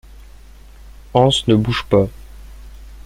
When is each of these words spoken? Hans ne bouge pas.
Hans 1.13 1.45
ne 1.47 1.53
bouge 1.53 1.85
pas. 1.87 2.07